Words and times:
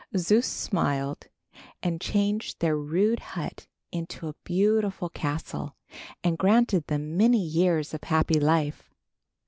Zeus 0.17 0.47
smiled 0.47 1.27
and 1.83 2.01
changed 2.01 2.57
their 2.59 2.75
rude 2.75 3.19
hut 3.19 3.67
into 3.91 4.27
a 4.27 4.33
beautiful 4.43 5.09
castle, 5.09 5.75
and 6.23 6.39
granted 6.39 6.87
them 6.87 7.15
many 7.15 7.45
years 7.45 7.93
of 7.93 8.03
happy 8.05 8.39
life. 8.39 8.89